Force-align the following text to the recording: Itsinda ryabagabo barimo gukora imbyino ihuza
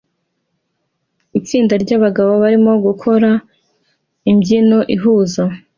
Itsinda 1.39 1.73
ryabagabo 1.83 2.31
barimo 2.43 2.73
gukora 2.85 3.29
imbyino 4.31 4.79
ihuza 4.95 5.43